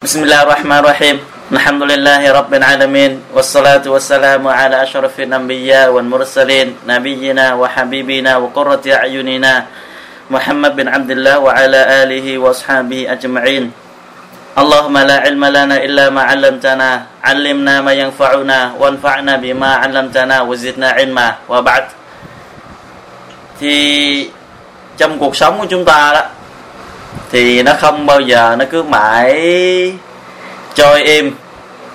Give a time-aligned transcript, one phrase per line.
[0.00, 1.16] بسم الله الرحمن الرحيم
[1.52, 9.54] الحمد لله رب العالمين والصلاة والسلام على أشرف الأنبياء والمرسلين نبينا وحبيبنا وقرة أعيننا
[10.32, 13.64] محمد بن عبد الله وعلى آله وأصحابه أجمعين
[14.56, 16.90] اللهم لا علم لنا إلا ما علمتنا
[17.20, 21.84] علمنا ما ينفعنا وانفعنا بما علمتنا وزدنا علما وبعد
[23.60, 23.76] thì
[24.96, 26.39] trong cuộc sống của chúng ta đó
[27.32, 29.92] thì nó không bao giờ nó cứ mãi
[30.74, 31.34] trôi im.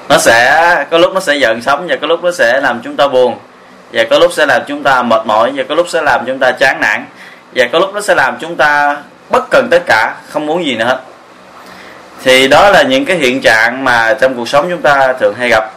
[0.09, 2.95] Nó sẽ, có lúc nó sẽ giận sống và có lúc nó sẽ làm chúng
[2.95, 3.37] ta buồn.
[3.93, 6.39] Và có lúc sẽ làm chúng ta mệt mỏi và có lúc sẽ làm chúng
[6.39, 7.05] ta chán nản.
[7.55, 8.97] Và có lúc nó sẽ làm chúng ta
[9.29, 10.99] bất cần tất cả, không muốn gì nữa hết.
[12.23, 15.49] Thì đó là những cái hiện trạng mà trong cuộc sống chúng ta thường hay
[15.49, 15.71] gặp.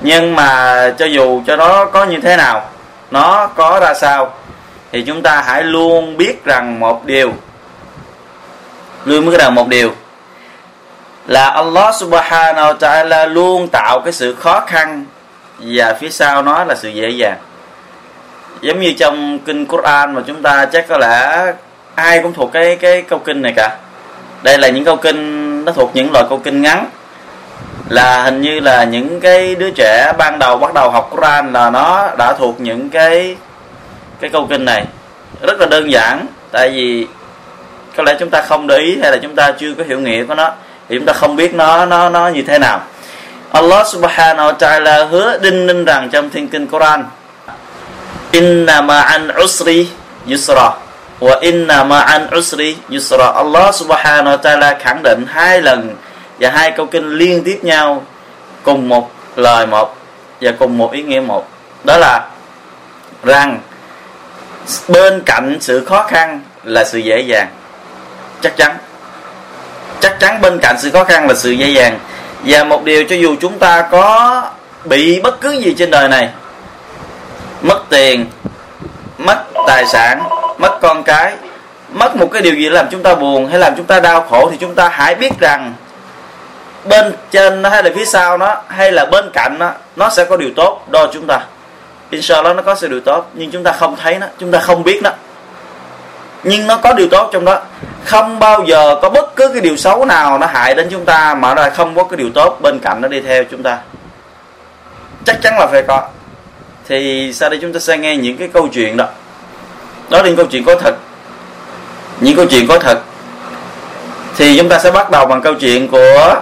[0.00, 2.70] Nhưng mà cho dù cho nó có như thế nào,
[3.10, 4.34] nó có ra sao,
[4.92, 7.32] thì chúng ta hãy luôn biết rằng một điều
[9.04, 9.92] luôn biết rằng một điều.
[11.26, 15.04] Là Allah subhanahu wa ta'ala luôn tạo cái sự khó khăn
[15.58, 17.38] và phía sau nó là sự dễ dàng.
[18.60, 21.52] Giống như trong kinh Quran mà chúng ta chắc có lẽ
[21.94, 23.76] ai cũng thuộc cái cái câu kinh này cả.
[24.42, 26.86] Đây là những câu kinh, nó thuộc những loại câu kinh ngắn.
[27.88, 31.70] Là hình như là những cái đứa trẻ ban đầu bắt đầu học Quran là
[31.70, 33.36] nó đã thuộc những cái
[34.20, 34.84] cái câu kinh này.
[35.42, 37.06] Rất là đơn giản, tại vì
[37.96, 40.24] có lẽ chúng ta không để ý hay là chúng ta chưa có hiểu nghĩa
[40.24, 40.52] của nó,
[40.88, 42.80] thì chúng ta không biết nó nó nó như thế nào.
[43.52, 47.04] Allah subhanahu wa ta'ala hứa đinh ninh rằng trong thiên kinh Quran,
[48.32, 49.88] inna ma'an usri
[50.30, 50.70] yusra
[51.20, 53.26] wa inna ma'an usri yusra.
[53.26, 55.96] Allah subhanahu wa ta'ala khẳng định hai lần
[56.40, 58.02] và hai câu kinh liên tiếp nhau
[58.62, 59.96] cùng một lời một
[60.40, 61.48] và cùng một ý nghĩa một.
[61.84, 62.28] Đó là
[63.24, 63.60] rằng
[64.88, 67.48] bên cạnh sự khó khăn là sự dễ dàng
[68.42, 68.76] chắc chắn.
[70.00, 71.98] Chắc chắn bên cạnh sự khó khăn là sự dễ dàng
[72.44, 74.42] và một điều cho dù chúng ta có
[74.84, 76.28] bị bất cứ gì trên đời này,
[77.62, 78.26] mất tiền,
[79.18, 80.22] mất tài sản,
[80.58, 81.32] mất con cái,
[81.92, 84.48] mất một cái điều gì làm chúng ta buồn hay làm chúng ta đau khổ
[84.50, 85.74] thì chúng ta hãy biết rằng
[86.84, 90.24] bên trên nó hay là phía sau nó hay là bên cạnh nó nó sẽ
[90.24, 91.40] có điều tốt đo chúng ta.
[92.10, 94.82] Inshallah nó có sự điều tốt, nhưng chúng ta không thấy nó, chúng ta không
[94.82, 95.10] biết nó
[96.42, 97.60] nhưng nó có điều tốt trong đó.
[98.04, 101.34] Không bao giờ có bất cứ cái điều xấu nào nó hại đến chúng ta,
[101.34, 103.78] mà lại không có cái điều tốt bên cạnh nó đi theo chúng ta.
[105.24, 106.08] Chắc chắn là phải có.
[106.88, 109.06] Thì sau đây chúng ta sẽ nghe những cái câu chuyện đó.
[110.08, 110.94] Đó là những câu chuyện có thật.
[112.20, 112.98] Những câu chuyện có thật.
[114.36, 116.34] Thì chúng ta sẽ bắt đầu bằng câu chuyện của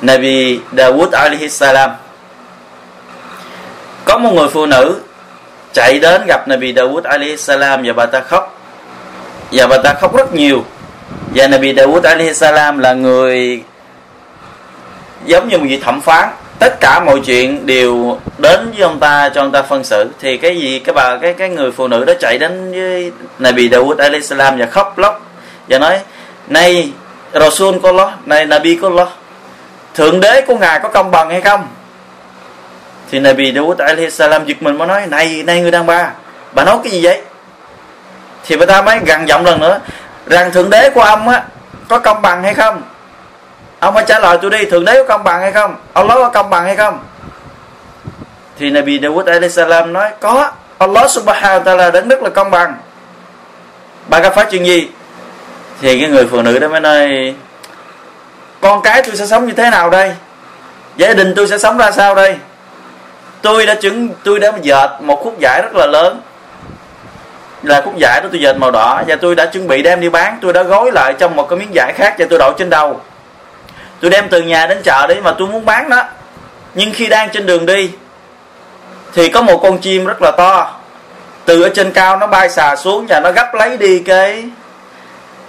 [0.00, 1.90] Nabi Dawud alaihi salam.
[4.04, 5.00] Có một người phụ nữ
[5.72, 8.55] chạy đến gặp Nabi Dawud alaihi salam và bà ta khóc.
[9.50, 10.64] Dạ, và bà ta khóc rất nhiều.
[11.34, 13.62] Và Nabi Dawud alaihi salam là người
[15.26, 16.28] giống như một vị thẩm phán.
[16.58, 20.10] Tất cả mọi chuyện đều đến với ông ta, cho ông ta phân xử.
[20.20, 23.68] Thì cái gì, cái bà, cái cái người phụ nữ đó chạy đến với Nabi
[23.68, 25.26] Dawud alaihi salam và khóc lóc
[25.68, 25.98] và nói,
[26.48, 26.90] này,
[27.34, 29.08] Rasul của Allah này, Nabi của Allah
[29.94, 31.68] thượng đế của ngài có công bằng hay không?
[33.10, 36.10] Thì Nabi Dawud alaihi salam giật mình mới nói, này này người đàn bà
[36.52, 37.20] bà nói cái gì vậy?
[38.46, 39.80] Thì người ta mới gằn giọng lần nữa,
[40.26, 41.42] rằng thượng đế của ông á,
[41.88, 42.82] có công bằng hay không?
[43.78, 45.76] Ông phải trả lời, tôi đi, thượng đế có công bằng hay không?
[45.92, 46.98] Allah có công bằng hay không?
[48.58, 52.50] Thì Nabi Dawud alayhi salam nói, có, Allah subhanahu wa ta'ala đến rất là công
[52.50, 52.74] bằng.
[54.08, 54.88] Bà gặp phải chuyện gì?
[55.80, 57.34] Thì cái người phụ nữ đó mới nói,
[58.60, 60.12] con cái tôi sẽ sống như thế nào đây?
[60.96, 62.36] Gia đình tôi sẽ sống ra sao đây?
[63.42, 66.20] Tôi đã chứng, tôi đã dệt một khúc giải rất là lớn
[67.62, 69.02] là khúc vải đó tôi dệt màu đỏ.
[69.06, 70.38] Và tôi đã chuẩn bị đem đi bán.
[70.42, 73.00] Tôi đã gói lại trong một cái miếng vải khác và tôi đội trên đầu.
[74.00, 76.02] Tôi đem từ nhà đến chợ đấy mà tôi muốn bán đó
[76.74, 77.90] nhưng khi đang trên đường đi,
[79.14, 80.74] thì có một con chim rất là to.
[81.44, 84.44] Từ ở trên cao nó bay xà xuống và nó gấp lấy đi cái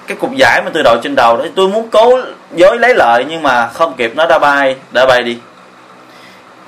[0.07, 1.38] cái cục giải mà tôi đội trên đầu.
[1.38, 2.19] Đấy tôi muốn cố
[2.51, 5.37] dối lấy lợi nhưng mà không kịp, nó đã bay đã bay đi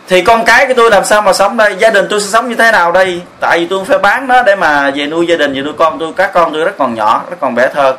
[0.09, 1.75] thì con cái của tôi làm sao mà sống đây?
[1.79, 3.21] Gia đình tôi sẽ sống như thế nào đây?
[3.39, 5.99] Tại vì tôi phải bán nó để mà về nuôi gia đình, về nuôi con
[5.99, 6.13] tôi.
[6.15, 7.95] Các con tôi rất còn nhỏ, rất còn bé thơ.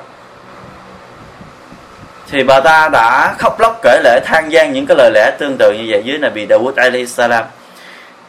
[2.31, 5.57] Thì bà ta đã khóc lóc kể lễ than gian những cái lời lẽ tương
[5.59, 7.45] tự như vậy dưới Nabi Dawud alayhi salam.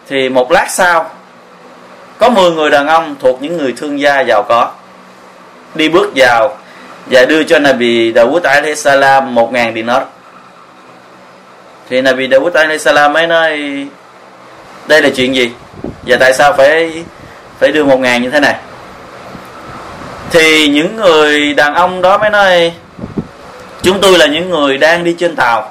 [0.09, 1.09] Thì một lát sau,
[2.17, 4.71] có 10 người đàn ông thuộc những người thương gia giàu có
[5.75, 6.57] đi bước vào
[7.05, 10.03] và đưa cho Nabi Dawud alayhi salam một ngàn dinar
[11.89, 13.59] thì Nabi Dawud alayhi salam mới nói,
[14.87, 15.51] đây là chuyện gì?
[16.07, 17.03] Và tại sao phải
[17.59, 18.55] phải đưa một ngàn như thế này?
[20.29, 22.73] Thì những người đàn ông đó mới nói,
[23.81, 25.69] chúng tôi là những người đang đi trên tàu.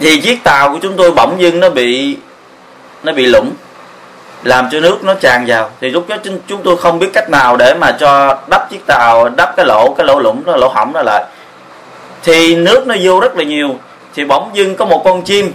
[0.00, 2.16] Thì chiếc tàu của chúng tôi bỗng dưng nó bị
[3.02, 3.52] nó bị lũng
[4.44, 5.70] làm cho nước nó tràn vào.
[5.80, 6.16] Thì lúc đó
[6.46, 9.94] chúng tôi không biết cách nào để mà cho đắp chiếc tàu, đắp cái lỗ
[9.98, 11.24] cái lỗ lũng nó lỗ hỏng đó lại.
[12.24, 13.76] Thì nước nó vô rất là nhiều
[14.18, 15.52] thì bỗng dưng có một con chim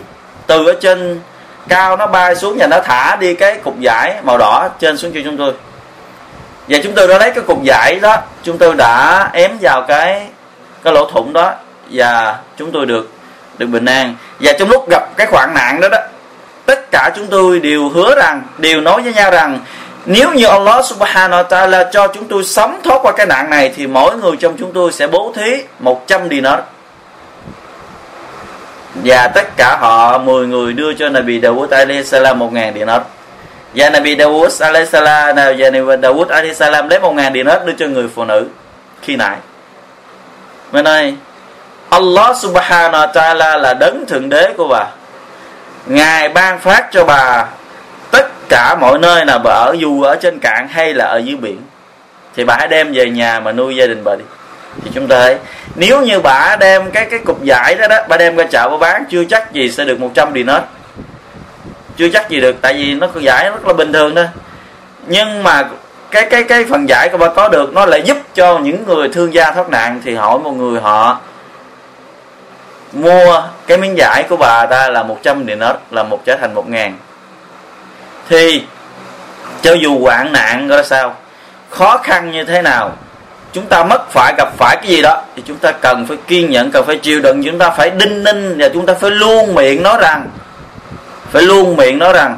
[0.48, 1.20] từ ở trên
[1.68, 5.12] cao nó bay xuống và nó thả đi cái cục giải màu đỏ trên xuống
[5.14, 5.54] cho chúng tôi.
[6.68, 10.28] Và chúng tôi đã lấy cái cục giải đó, chúng tôi đã ém vào cái
[10.84, 11.54] cái lỗ thủng đó
[11.92, 13.12] và chúng tôi được
[13.58, 14.16] được bình an.
[14.40, 16.00] Và trong lúc gặp cái hoạn nạn đó đó,
[16.66, 19.60] tất cả chúng tôi đều hứa rằng, đều nói với nhau rằng,
[20.06, 23.74] nếu như Allah subhanahu wa ta'ala cho chúng tôi sống thoát qua cái nạn này
[23.76, 26.60] thì mỗi người trong chúng tôi sẽ bố thí 100 dinar
[28.96, 33.04] và tất cả họ 10 người đưa cho Nabi Dawud alayhi salam 1000 điện hết
[33.76, 37.74] và Nabi Dawud alayhi salam và Nabi Dawud alayhi salam lấy 1000 điện hết đưa
[37.74, 38.48] cho người phụ nữ
[39.02, 39.38] khi nãy.
[40.72, 41.16] Mình ơi
[41.90, 44.86] Allah subhanahu wa ta'ala là đấng thượng đế của bà.
[45.86, 47.46] Ngài ban phát cho bà
[48.12, 51.36] tất cả mọi nơi nào bà ở, dù ở trên cạn hay là ở dưới
[51.36, 51.62] biển.
[52.36, 54.24] Thì bà hãy đem về nhà mà nuôi gia đình bà đi
[54.84, 55.38] thì chúng ta thấy
[55.76, 58.78] nếu như bà đem cái cái cục giải đó đó, bà đem ra chợ bà
[58.78, 60.62] bán, chưa chắc gì sẽ được 100 dinar
[61.98, 64.28] chưa chắc gì được, tại vì nó giải rất là bình thường thôi.
[65.08, 65.64] Nhưng mà
[66.12, 69.10] cái cái cái phần giải của bà có được, nó lại giúp cho những người
[69.10, 71.20] thương gia thoát nạn, thì hỏi một người họ,
[72.94, 76.70] mua cái miếng giải của bà ta là 100 dinar là một trở thành một
[76.70, 76.98] ngàn.
[78.30, 78.64] Thì
[79.62, 81.16] cho dù hoạn nạn ra sao,
[81.70, 82.92] khó khăn như thế nào
[83.54, 86.52] chúng ta mất phải gặp phải cái gì đó, thì chúng ta cần phải kiên
[86.52, 87.44] nhẫn, cần phải chịu đựng.
[87.46, 90.28] Chúng ta phải đinh ninh và chúng ta phải luôn miệng nói rằng,
[91.32, 92.38] phải luôn miệng nói rằng,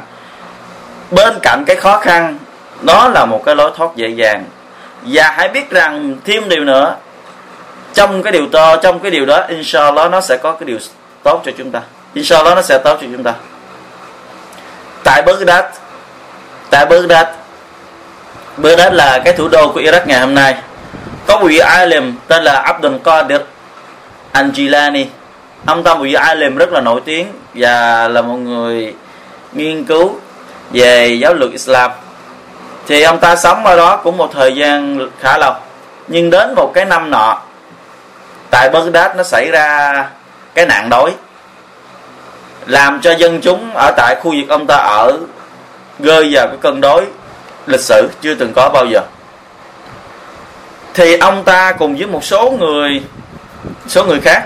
[1.10, 2.38] bên cạnh cái khó khăn,
[2.82, 4.44] đó là một cái lối thoát dễ dàng.
[5.02, 6.96] Và hãy biết rằng thêm điều nữa,
[7.94, 10.78] trong cái điều to, trong cái điều đó, inshallah nó sẽ có cái điều
[11.22, 11.80] tốt cho chúng ta.
[12.14, 13.32] Inshallah nó sẽ tốt cho chúng ta.
[15.04, 15.64] Tại Baghdad
[16.70, 17.26] tại Baghdad
[18.56, 20.54] Baghdad là cái thủ đô của Iraq ngày hôm nay
[21.26, 23.40] có một vị alim tên là Abdul Qadir
[24.32, 25.04] Anjilani.
[25.66, 28.94] Ông ta một vị alim rất là nổi tiếng và là một người
[29.52, 30.14] nghiên cứu
[30.70, 31.90] về giáo luật Islam.
[32.86, 35.52] Thì ông ta sống ở đó cũng một thời gian khá lâu.
[36.08, 37.42] Nhưng đến một cái năm nọ,
[38.50, 39.92] tại Baghdad nó xảy ra
[40.54, 41.14] cái nạn đói,
[42.66, 45.18] làm cho dân chúng ở tại khu vực ông ta ở,
[45.98, 47.04] rơi vào cái cơn đói
[47.66, 49.00] lịch sử chưa từng có bao giờ
[50.96, 53.02] thì ông ta cùng với một số người
[53.88, 54.42] số người khác,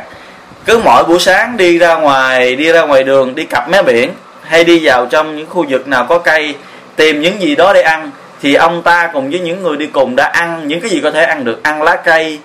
[0.64, 4.10] cứ mỗi buổi sáng đi ra ngoài, đi ra ngoài đường, đi cặp mé biển,
[4.42, 6.54] hay đi vào trong những khu vực nào có cây,
[6.96, 8.10] tìm những gì đó để ăn,
[8.42, 11.10] thì ông ta cùng với những người đi cùng đã ăn những cái gì có
[11.10, 11.62] thể ăn được.
[11.62, 12.38] Ăn lá cây,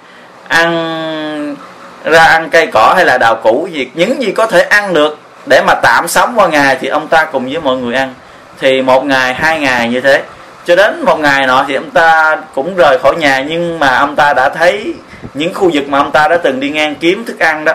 [0.47, 1.55] ăn,
[2.03, 5.19] ra ăn cây cỏ hay là đào củ, gì, những gì có thể ăn được
[5.45, 8.13] để mà tạm sống qua ngày thì ông ta cùng với mọi người ăn.
[8.59, 10.21] Thì một ngày, hai ngày như thế
[10.65, 14.15] cho đến một ngày nọ thì ông ta cũng rời khỏi nhà nhưng mà ông
[14.15, 14.93] ta đã thấy
[15.33, 17.73] những khu vực mà ông ta đã từng đi ngang kiếm thức ăn đó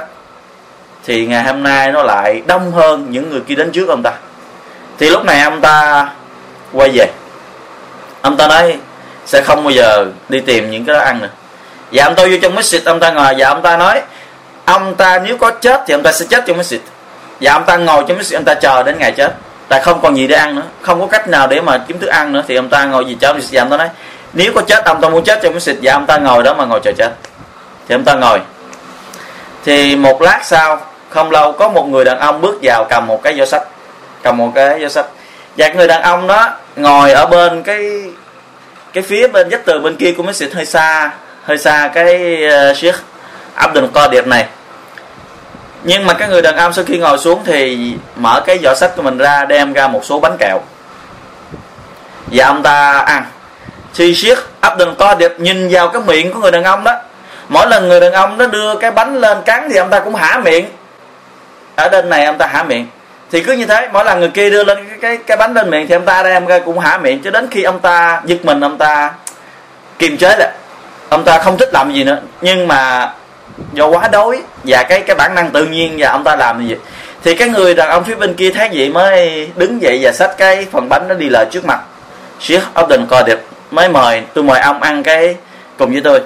[1.04, 4.12] thì ngày hôm nay nó lại đông hơn những người kia đến trước ông ta
[4.98, 6.08] thì lúc này ông ta
[6.72, 7.06] quay về
[8.20, 8.76] ông ta nói
[9.26, 11.28] sẽ không bao giờ đi tìm những cái đó ăn nữa
[11.92, 14.02] và ông ta vô trong masjid ông ta ngồi và ông ta nói
[14.64, 16.78] ông ta nếu có chết thì ông ta sẽ chết trong masjid
[17.40, 19.34] và ông ta ngồi trong masjid ông ta chờ đến ngày chết
[19.70, 20.62] tại không còn gì để ăn nữa.
[20.82, 22.42] Không có cách nào để mà kiếm thức ăn nữa.
[22.48, 23.88] Thì ông ta ngồi gì cho và ông ta nói
[24.32, 26.64] nếu có chết ông ta muốn chết trong xịt dạ ông ta ngồi đó mà
[26.64, 27.10] ngồi chờ chết.
[27.88, 28.40] Thì ông ta ngồi.
[29.64, 33.22] Thì một lát sau không lâu có một người đàn ông bước vào cầm một
[33.22, 33.62] cái giỏ sách.
[34.22, 35.06] Cầm một cái giỏ sách.
[35.56, 38.02] Và người đàn ông đó ngồi ở bên cái
[38.92, 41.10] cái phía bên vách tường bên kia của mấy xịt hơi xa
[41.44, 42.96] hơi xa cái uh, Sheikh
[43.54, 44.46] Abdul Qadir này
[45.82, 48.96] nhưng mà cái người đàn ông sau khi ngồi xuống thì mở cái giỏ sách
[48.96, 50.60] của mình ra đem ra một số bánh kẹo.
[52.26, 53.24] Và ông ta à, ăn
[53.94, 56.96] thì Sheikh Abdul Qadir nhìn vào cái miệng của người đàn ông đó.
[57.48, 60.14] Mỗi lần người đàn ông nó đưa cái bánh lên cắn thì ông ta cũng
[60.14, 60.66] hả miệng.
[61.76, 62.86] Ở bên này ông ta hả miệng.
[63.32, 65.70] Thì cứ như thế mỗi lần người kia đưa lên cái cái, cái bánh lên
[65.70, 67.22] miệng thì ông ta đem ra cũng hả miệng.
[67.22, 69.10] Cho đến khi ông ta giật mình ông ta
[69.98, 70.50] kiềm chế lại.
[71.08, 72.18] Ông ta không thích làm gì nữa.
[72.40, 73.10] Nhưng mà
[73.72, 76.76] do quá đói và cái cái bản năng tự nhiên và ông ta làm gì
[77.24, 80.36] thì cái người đàn ông phía bên kia thấy vậy mới đứng dậy và xách
[80.38, 81.80] cái phần bánh nó đi lại trước mặt.
[82.40, 83.36] Sheikh Abdul Qadir
[83.70, 85.36] mới mời, tôi mời ông ăn cái
[85.78, 86.20] cùng với tôi.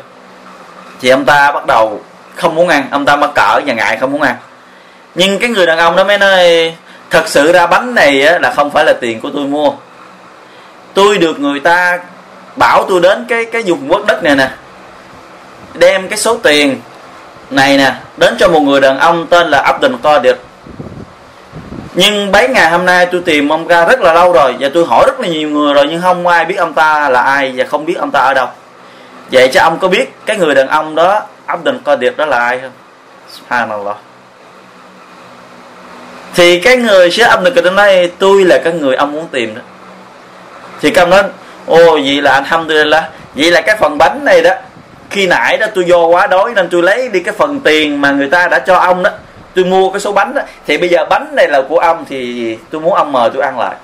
[1.01, 2.01] Thì ông ta bắt đầu
[2.35, 4.37] không muốn ăn, ông ta mắc cỡ và ngại không muốn ăn.
[5.15, 6.75] Nhưng cái người đàn ông đó mới nói,
[7.11, 9.73] thật sự ra bánh này là không phải là tiền của tôi mua.
[10.95, 11.99] Tôi được người ta
[12.57, 14.51] bảo tôi đến cái cái vùng quốc đất này nè,
[15.75, 16.81] đem cái số tiền
[17.51, 20.35] này nè, đến cho một người đàn ông tên là Abdul Qadir.
[21.95, 24.87] Nhưng mấy ngày hôm nay tôi tìm ông ta rất là lâu rồi và tôi
[24.87, 27.65] hỏi rất là nhiều người rồi nhưng không ai biết ông ta là ai và
[27.65, 28.47] không biết ông ta ở đâu.
[29.33, 32.61] Vậy cho ông có biết cái người đàn ông đó, Abdul Qadir đó là ai
[32.61, 32.71] không?
[33.33, 33.97] Subhanallah.
[36.35, 39.29] Thì cái người sẽ âm được cái đến nói tôi là cái người ông muốn
[39.29, 39.61] tìm đó.
[40.81, 41.23] Thì công nói
[41.67, 44.51] ô vậy là alhamdulillah, vậy là cái phần bánh này đó
[45.15, 48.11] khi nãy đó tôi do quá đói nên tôi lấy đi cái phần tiền mà
[48.11, 49.11] người ta đã cho ông đó.
[49.55, 50.43] Tôi mua cái số bánh đó.
[50.67, 53.59] Thì bây giờ bánh này là của ông thì tôi muốn ông mời tôi ăn
[53.59, 53.75] lại.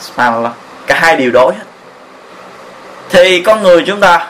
[0.00, 0.52] Subhanallah.
[0.86, 1.64] Cả hai điều đối hết.
[3.10, 4.26] Thì con người chúng ta,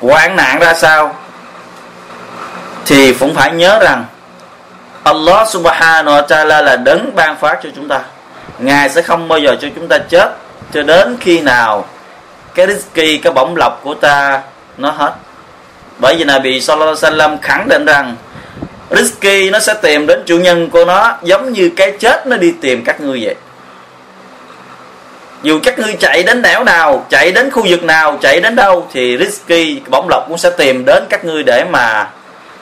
[0.00, 1.14] hoạn nạn ra sao?
[2.86, 4.04] Thì cũng phải nhớ rằng,
[5.02, 8.00] Allah subhanahu wa ta'ala là đấng ban phát cho chúng ta.
[8.58, 10.36] Ngài sẽ không bao giờ cho chúng ta chết
[10.72, 11.84] cho đến khi nào
[12.54, 14.42] cái risky cái bổng lộc của ta,
[14.76, 15.12] nó hết.
[15.98, 18.16] Bởi vì Nabi Sallallahu Alaihi Wasallam khẳng định rằng
[18.90, 22.54] risky nó sẽ tìm đến chủ nhân của nó, giống như cái chết nó đi
[22.60, 23.34] tìm các ngươi vậy.
[25.42, 28.88] Dù các ngươi chạy đến đảo nào, chạy đến khu vực nào, chạy đến đâu,
[28.92, 32.08] thì risky bổng lộc cũng sẽ tìm đến các ngươi để mà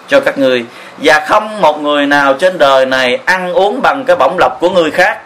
[0.09, 0.64] cho các ngươi.
[0.99, 4.71] Và không một người nào trên đời này ăn uống bằng cái bổng lộc của
[4.71, 5.21] người khác,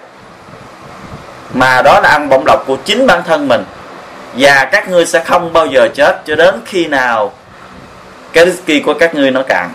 [1.54, 3.64] mà đó là ăn bổng lộc của chính bản thân mình
[4.34, 7.32] và các ngươi sẽ không bao giờ chết cho đến khi nào
[8.32, 9.70] cái risky của các ngươi nó cạn.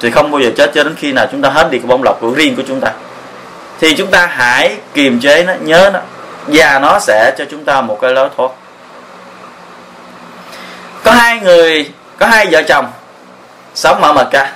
[0.00, 2.02] Thì không bao giờ chết cho đến khi nào chúng ta hết đi cái bông
[2.02, 2.92] lọc của riêng của chúng ta.
[3.80, 6.00] Thì chúng ta hãy kiềm chế nó, nhớ nó,
[6.46, 8.50] và nó sẽ cho chúng ta một cái lối thoát.
[11.04, 12.86] Có hai người, có hai vợ chồng
[13.74, 14.52] sống ở Mecca.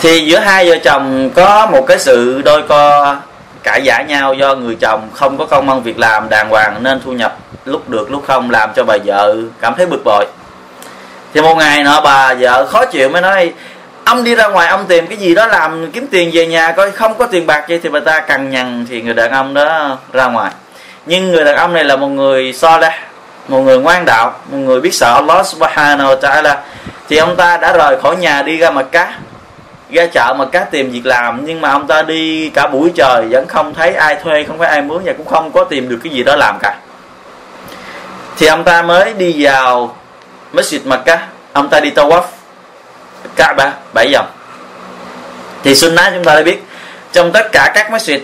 [0.00, 3.16] Thì giữa hai vợ chồng có một cái sự đôi co
[3.62, 7.00] cãi giả nhau do người chồng không có công ăn việc làm đàng hoàng nên
[7.04, 10.26] thu nhập lúc được lúc không làm cho bà vợ cảm thấy bực bội.
[11.34, 13.52] Thì một ngày nọ bà vợ khó chịu mới nói,
[14.04, 16.90] ông đi ra ngoài ông tìm cái gì đó làm, kiếm tiền về nhà coi
[16.90, 19.98] không có tiền bạc vậy thì bà ta cằn nhằn thì người đàn ông đó
[20.12, 20.52] ra ngoài.
[21.06, 22.98] Nhưng người đàn ông này là một người so ra
[23.48, 26.56] một người ngoan đạo, một người biết sợ Allah subhanahu wa ta'ala.
[27.08, 29.14] Thì ông ta đã rời khỏi nhà đi ra mặt cá
[29.92, 33.26] ra chợ mà cá tìm việc làm, nhưng mà ông ta đi cả buổi trời
[33.30, 35.98] vẫn không thấy ai thuê, không phải ai mướn và cũng không có tìm được
[36.04, 36.74] cái gì đó làm cả.
[38.38, 39.96] Thì ông ta mới đi vào
[40.52, 41.20] Masjid Makkah,
[41.52, 42.22] ông ta đi tawaf
[43.36, 44.26] Kaaba bảy vòng.
[45.64, 46.62] Thì sunnah chúng ta đã biết,
[47.12, 48.18] trong tất cả các masjid,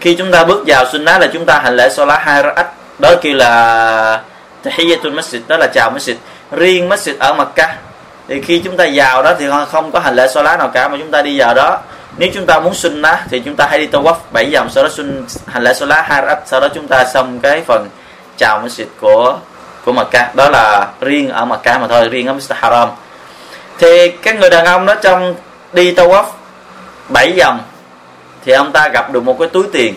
[0.00, 2.66] khi chúng ta bước vào sunnah là chúng ta hành lễ salat hai rakaat
[2.98, 4.22] đó kêu là
[4.62, 6.14] tahiyatul masjid, đó là chào masjid.
[6.50, 7.70] Riêng masjid ở Makkah
[8.28, 10.96] thì khi chúng ta vào đó thì không có hành lễ salat nào cả mà
[10.98, 11.78] chúng ta đi vào đó.
[12.16, 14.90] Nếu chúng ta muốn sunnah thì chúng ta hãy đi tawaf bảy vòng sau đó
[14.90, 17.88] sun hành lễ salat hai rắc sau đó chúng ta xong cái phần
[18.36, 19.36] chào masjid của
[19.84, 20.30] của Mecca.
[20.34, 22.52] Đó là riêng ở Mecca mà thôi riêng ở Mr.
[22.52, 22.88] Haram
[23.78, 25.34] thì cái người đàn ông đó trong
[25.72, 26.24] đi tawaf
[27.08, 27.60] bảy vòng
[28.44, 29.94] thì ông ta gặp được một cái túi tiền.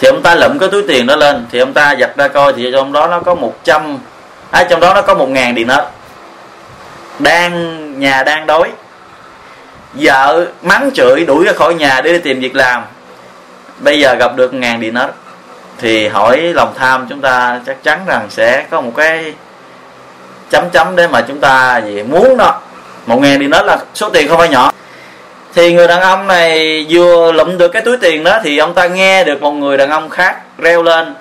[0.00, 2.52] Thì ông ta lụm cái túi tiền đó lên thì ông ta giật ra coi
[2.52, 3.98] thì trong đó nó có 100
[4.50, 5.90] à, trong đó nó có một ngàn điện hết
[7.22, 8.70] đang, nhà đang đói.
[9.94, 12.82] Vợ mắng chửi, đuổi ra khỏi nhà để đi tìm việc làm.
[13.78, 15.10] Bây giờ gặp được ngàn đi nết
[15.78, 19.34] thì hỏi lòng tham chúng ta chắc chắn rằng sẽ có một cái
[20.50, 22.60] chấm chấm để mà chúng ta gì muốn đó.
[23.06, 24.72] Một ngàn đi nói là số tiền không phải nhỏ.
[25.54, 28.86] Thì người đàn ông này vừa lụm được cái túi tiền đó thì ông ta
[28.86, 31.14] nghe được một người đàn ông khác reo lên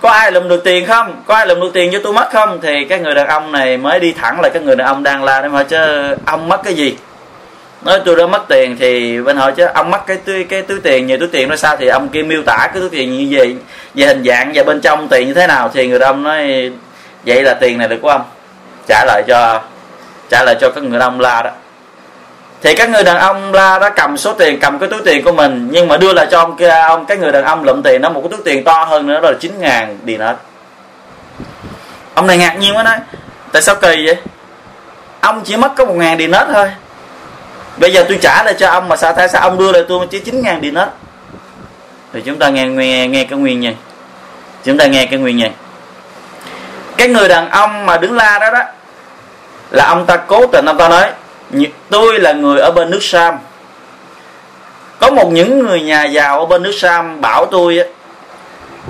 [0.00, 1.22] có ai lụm được tiền không?
[1.26, 2.60] Có ai lụm được tiền cho tôi mất không?
[2.62, 5.24] Thì cái người đàn ông này mới đi thẳng là cái người đàn ông đang
[5.24, 5.76] la để mà, chứ
[6.24, 6.96] ông mất cái gì?
[7.82, 10.80] Nói tôi đã mất tiền thì bên họ chứ, ông mất cái túi cái túi
[10.80, 11.76] tiền như túi tiền nó sao?
[11.76, 13.56] Thì ông kia miêu tả cái túi tiền như vậy,
[13.94, 15.70] về hình dạng và bên trong tiền như thế nào?
[15.74, 16.70] Thì người ông nói,
[17.26, 18.22] vậy là tiền này được của ông.
[18.88, 19.62] Trả lại cho,
[20.30, 21.50] trả lại cho các người đàn ông la đó
[22.62, 25.32] thì các người đàn ông la đó cầm số tiền, cầm cái túi tiền của
[25.32, 28.02] mình, nhưng mà đưa lại cho ông kia, ông, cái người đàn ông lượm tiền
[28.02, 30.36] nó một cái túi tiền to hơn nữa, đó là chín ngàn đi nữa
[32.14, 32.96] ông này ngạc nhiên quá nói,
[33.52, 34.16] tại sao kỳ vậy?
[35.20, 36.70] Ông chỉ mất có một ngàn đi nết thôi.
[37.76, 40.06] Bây giờ tôi trả lại cho ông mà sao, tại sao ông đưa lại tôi
[40.10, 40.88] chỉ chín ngàn đi nết
[42.12, 43.74] thì chúng ta nghe nghe nghe cái nguyên nhân.
[44.64, 45.52] Chúng ta nghe cái nguyên nhân.
[46.96, 48.62] Cái người đàn ông mà đứng la đó đó,
[49.70, 51.10] là ông ta cố tình, ông ta nói
[51.90, 53.38] tôi là người ở bên nước Sam.
[54.98, 57.84] Có một những người nhà giàu ở bên nước Sam bảo tôi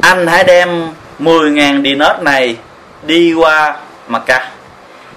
[0.02, 2.56] anh hãy đem 10.000 dinar này
[3.02, 3.76] đi qua
[4.08, 4.42] Makkah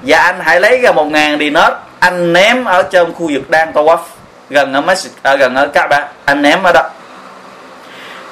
[0.01, 1.71] và anh hãy lấy ra 1.000 dinar
[2.01, 3.97] anh ném ở trong khu vực đang tawaf,
[4.49, 6.07] gần ở Masjid ở gần ở Kaaba.
[6.25, 6.89] Anh ném ở đó.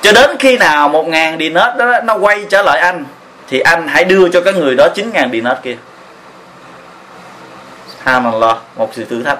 [0.01, 3.05] Cho đến khi nào 1.000 dinar đó nó quay trở lại anh,
[3.49, 5.75] thì anh hãy đưa cho cái người đó 9.000 dinar kia
[8.00, 9.39] subhanallah một sự thử thách.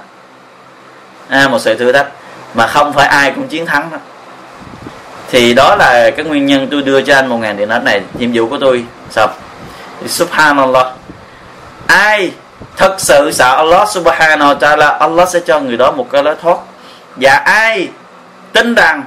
[1.30, 2.08] À, một sự thử thách.
[2.54, 3.98] Mà không phải ai cũng chiến thắng đó.
[5.32, 8.02] thì đó là cái nguyên nhân tôi đưa cho anh một ngàn điện ảnh này
[8.14, 8.86] nhiệm vụ của tôi.
[9.10, 9.30] Xong.
[10.08, 10.88] Subhanallah.
[11.88, 12.32] Ai
[12.78, 16.36] thật sự sợ Allah subhanahu wa ta'ala Allah sẽ cho người đó một cái lối
[16.42, 16.58] thoát.
[17.16, 17.88] Và ai
[18.54, 19.04] tin rằng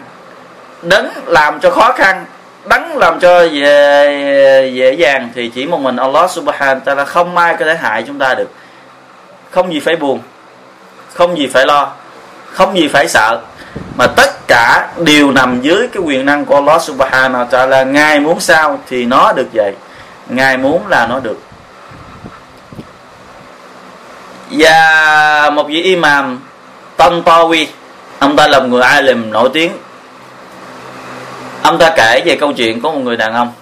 [0.82, 2.24] đấng làm cho khó khăn
[2.64, 7.36] đấng làm cho dễ, dễ dàng thì chỉ một mình Allah subhanahu wa ta'ala không
[7.36, 8.50] ai có thể hại chúng ta được
[9.52, 10.20] không gì phải buồn,
[11.14, 11.92] không gì phải lo,
[12.52, 13.40] không gì phải sợ.
[13.96, 17.92] Mà tất cả đều nằm dưới cái quyền năng của Allah subhanahu wa ta'ala.
[17.92, 19.74] Ngài muốn sao thì nó được vậy.
[20.28, 21.40] Ngài muốn là nó được.
[24.50, 26.40] Và một vị imam
[26.96, 27.66] Tantawi,
[28.18, 29.72] ông ta là một người alim nổi tiếng.
[31.62, 33.52] Ông ta kể về câu chuyện của một người đàn ông.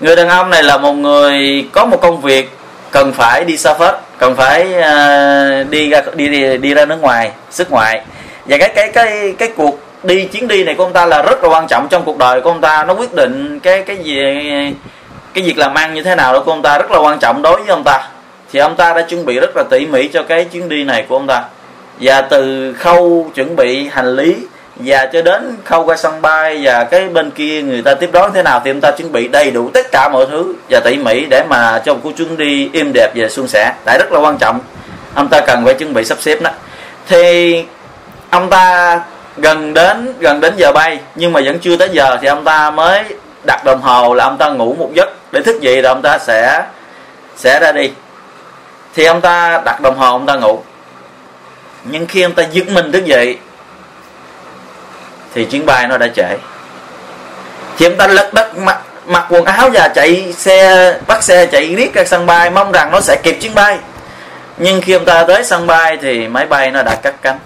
[0.00, 2.58] Người đàn ông này là một người có một công việc
[2.90, 7.00] cần phải đi xa phết cần phải uh, đi ra đi, đi đi ra nước
[7.00, 8.02] ngoài xuất ngoại.
[8.46, 11.44] Và cái cái cái cái cuộc đi chuyến đi này của ông ta là rất
[11.44, 12.84] là quan trọng trong cuộc đời của ông ta.
[12.84, 14.20] Nó quyết định cái cái gì
[15.34, 17.42] cái việc làm ăn như thế nào đó của ông ta rất là quan trọng
[17.42, 18.08] đối với ông ta.
[18.52, 21.06] Thì ông ta đã chuẩn bị rất là tỉ mỉ cho cái chuyến đi này
[21.08, 21.44] của ông ta.
[22.00, 24.36] Và từ khâu chuẩn bị hành lý
[24.76, 28.32] và cho đến khâu qua sân bay và cái bên kia người ta tiếp đón
[28.34, 30.96] thế nào thì chúng ta chuẩn bị đầy đủ tất cả mọi thứ và tỉ
[30.96, 33.72] mỉ để mà cho một cuộc chuyến đi êm đẹp và suôn sẻ.
[33.84, 34.60] Tại rất là quan trọng.
[35.14, 36.50] Ông ta cần phải chuẩn bị sắp xếp đó.
[37.08, 37.64] Thì
[38.30, 39.00] ông ta
[39.36, 42.70] gần đến gần đến giờ bay, nhưng mà vẫn chưa tới giờ thì ông ta
[42.70, 43.04] mới
[43.46, 45.32] đặt đồng hồ là ông ta ngủ một giấc.
[45.32, 46.64] Để thức dậy rồi ông ta sẽ
[47.36, 47.90] sẽ ra đi.
[48.94, 50.62] Thì ông ta đặt đồng hồ, ông ta ngủ.
[51.84, 53.38] Nhưng khi ông ta giật mình thức dậy
[55.34, 56.36] thì chuyến bay nó đã trễ.
[57.78, 61.74] Thì ông ta lật đất mặc, mặc quần áo và chạy xe bắt xe chạy
[61.74, 63.78] riết ra sân bay mong rằng nó sẽ kịp chuyến bay.
[64.58, 67.38] Nhưng khi ông ta tới sân bay thì máy bay nó đã cắt cánh.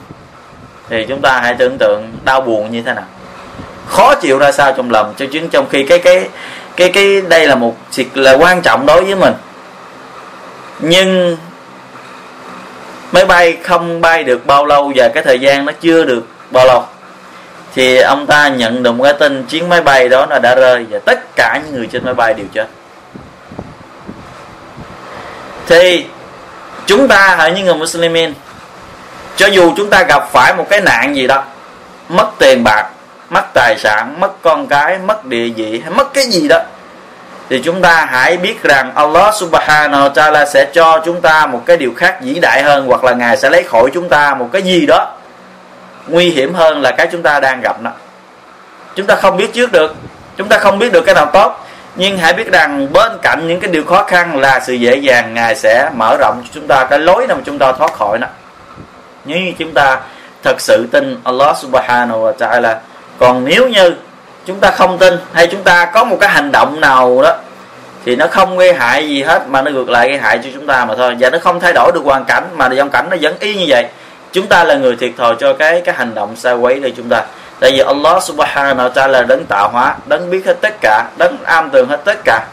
[0.88, 3.04] Thì chúng ta hãy tưởng tượng đau buồn như thế nào.
[3.88, 6.28] Khó chịu ra sao trong lòng cho chuyến trong khi cái cái
[6.76, 9.34] cái cái đây là một việc là quan trọng đối với mình.
[10.78, 11.36] Nhưng
[13.12, 16.66] máy bay không bay được bao lâu và cái thời gian nó chưa được bao
[16.66, 16.84] lâu
[17.76, 20.86] thì ông ta nhận được một cái tin chuyến máy bay đó là đã rơi
[20.90, 22.66] và tất cả những người trên máy bay đều chết.
[25.66, 26.06] Thì
[26.86, 28.34] chúng ta hãy những người Muslimin
[29.36, 31.44] cho dù chúng ta gặp phải một cái nạn gì đó,
[32.08, 32.86] mất tiền bạc,
[33.30, 36.58] mất tài sản, mất con cái, mất địa vị hay mất cái gì đó,
[37.50, 41.62] thì chúng ta hãy biết rằng Allah subhanahu wa ta'ala sẽ cho chúng ta một
[41.66, 44.48] cái điều khác vĩ đại hơn hoặc là Ngài sẽ lấy khỏi chúng ta một
[44.52, 45.15] cái gì đó
[46.08, 47.90] nguy hiểm hơn là cái chúng ta đang gặp đó.
[48.94, 49.94] Chúng ta không biết trước được,
[50.36, 51.66] chúng ta không biết được cái nào tốt,
[51.96, 55.34] nhưng hãy biết rằng bên cạnh những cái điều khó khăn là sự dễ dàng,
[55.34, 58.18] ngài sẽ mở rộng cho chúng ta cái lối nào mà chúng ta thoát khỏi
[58.18, 58.26] đó
[59.24, 60.00] nếu như chúng ta
[60.42, 62.74] thật sự tin Allah subhanahu wa ta'ala,
[63.18, 63.94] còn nếu như
[64.46, 67.36] chúng ta không tin hay chúng ta có một cái hành động nào đó,
[68.04, 70.66] thì nó không gây hại gì hết, mà nó ngược lại gây hại cho chúng
[70.66, 71.16] ta mà thôi.
[71.20, 73.64] Và nó không thay đổi được hoàn cảnh, mà dòng cảnh nó vẫn y như
[73.68, 73.86] vậy
[74.36, 77.08] chúng ta là người thiệt thòi cho cái cái hành động sai quấy đây chúng
[77.08, 77.24] ta.
[77.60, 81.36] Tại vì Allah subhanahu wa ta'ala đấng tạo hóa, đấng biết hết tất cả, đấng
[81.44, 82.46] am tường hết tất cả.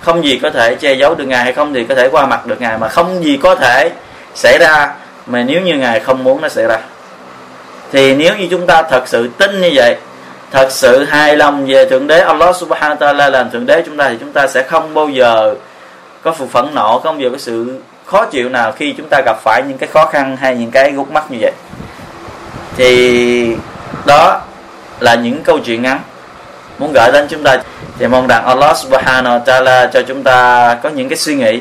[0.00, 2.46] Không gì có thể che giấu được ngài hay không thì có thể qua mặt
[2.46, 3.90] được ngài, mà không gì có thể
[4.34, 4.94] xảy ra
[5.26, 6.78] mà nếu như ngài không muốn nó xảy ra.
[7.92, 9.96] Thì nếu như chúng ta thật sự tin như vậy,
[10.50, 13.96] thật sự hài lòng về thượng đế, Allah subhanahu wa ta'ala làm thượng đế chúng
[13.96, 15.54] ta, thì chúng ta sẽ không bao giờ
[16.22, 17.80] có phụ phẫn nộ, không bao giờ có sự
[18.14, 20.92] khó chịu nào khi chúng ta gặp phải những cái khó khăn hay những cái
[20.92, 21.52] gút mắt như vậy.
[22.76, 23.56] Thì
[24.06, 24.40] đó
[25.00, 26.00] là những câu chuyện ngắn.
[26.78, 27.56] Muốn gửi đến chúng ta,
[27.98, 31.60] thì mong rằng Allah subhanahu wa ta'ala cho chúng ta có những cái suy nghĩ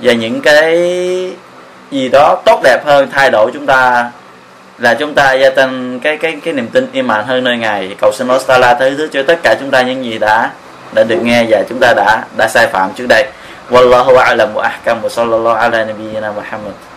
[0.00, 0.74] và những cái
[1.90, 4.10] gì đó tốt đẹp hơn, thay đổi chúng ta,
[4.78, 7.94] là chúng ta gia tăng cái cái cái niềm tin im mạnh hơn nơi ngài.
[8.00, 10.50] Cầu xin Allah Taala thứ thứ cho tất cả chúng ta những gì đã
[10.94, 13.26] đã được nghe và chúng ta đã đã sai phạm trước đây.
[13.70, 16.95] والله أعلم وأحكم وصلى الله على نبينا محمد.